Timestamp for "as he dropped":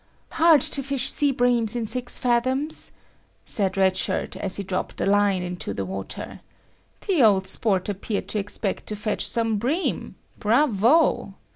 4.35-4.99